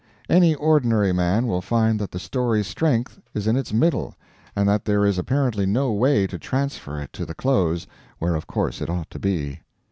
[0.27, 4.15] Any ordinary man will find that the story's strength is in its middle,
[4.55, 7.85] and that there is apparently no way to transfer it to the close,
[8.17, 9.59] where of course it ought to be.